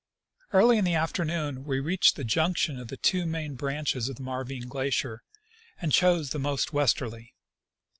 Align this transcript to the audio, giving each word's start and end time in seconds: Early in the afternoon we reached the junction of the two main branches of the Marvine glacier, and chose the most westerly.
Early 0.51 0.79
in 0.79 0.83
the 0.83 0.95
afternoon 0.95 1.63
we 1.63 1.79
reached 1.79 2.15
the 2.15 2.23
junction 2.23 2.79
of 2.79 2.87
the 2.87 2.97
two 2.97 3.27
main 3.27 3.53
branches 3.53 4.09
of 4.09 4.15
the 4.15 4.23
Marvine 4.23 4.67
glacier, 4.67 5.21
and 5.79 5.91
chose 5.91 6.31
the 6.31 6.39
most 6.39 6.73
westerly. 6.73 7.35